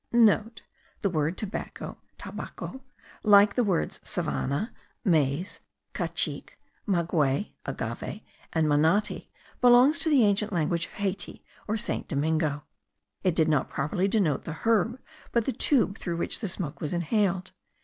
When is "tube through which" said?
15.53-16.39